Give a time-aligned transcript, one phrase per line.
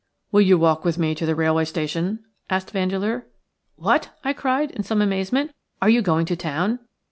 [0.31, 3.27] "Will you walk with me to the railway station?" asked Vandeleur.
[3.75, 6.79] "What!" I cried, in some amazement, "are you going to town?"